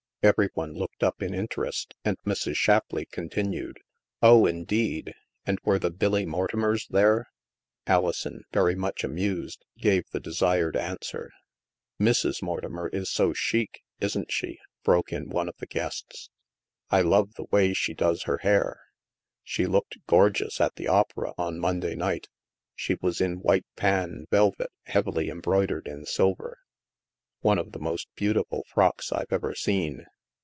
Every 0.23 0.49
one 0.53 0.73
looked 0.75 1.01
up 1.03 1.23
in 1.23 1.33
interest, 1.33 1.95
and 2.05 2.15
Mrs. 2.27 2.55
Shap 2.55 2.85
leigh 2.93 3.05
continued: 3.11 3.79
"Oh, 4.21 4.45
indeed! 4.45 5.15
And 5.47 5.57
were 5.63 5.79
the 5.79 5.89
Billy 5.89 6.27
Mortimers 6.27 6.85
there?'' 6.89 7.31
Alison, 7.87 8.43
very 8.53 8.75
much 8.75 9.03
amused, 9.03 9.65
gave 9.79 10.07
the 10.11 10.19
desired 10.19 10.75
an 10.75 10.97
swer." 10.97 11.29
Mrs. 12.09 12.43
Mortimer 12.43 12.87
is 12.89 13.09
so 13.09 13.33
chic, 13.33 13.81
isn't 13.99 14.31
she?" 14.31 14.59
broke 14.85 15.11
in 15.11 15.27
one 15.27 15.49
of 15.49 15.55
the 15.57 15.65
guests." 15.65 16.29
I 16.91 17.01
love 17.01 17.33
the 17.33 17.45
way 17.49 17.73
she 17.73 17.95
does 17.95 18.25
her 18.25 18.37
hair. 18.43 18.79
She 19.43 19.65
looked 19.65 19.97
gorgeous 20.05 20.61
at 20.61 20.75
the 20.75 20.87
Opera, 20.87 21.33
on 21.39 21.57
Mon 21.57 21.79
day 21.79 21.95
night; 21.95 22.27
she 22.75 22.95
was 23.01 23.21
in 23.21 23.37
white 23.41 23.65
panne 23.75 24.27
velvet 24.29 24.69
heavily 24.85 25.31
em 25.31 25.41
broidered 25.41 25.87
in 25.87 26.05
silver,— 26.05 26.59
one 27.41 27.57
of 27.57 27.71
the 27.71 27.79
most 27.79 28.07
beautiful 28.15 28.63
frocks 28.69 29.11
I've 29.11 29.31
ever 29.33 29.55
seen. 29.55 30.05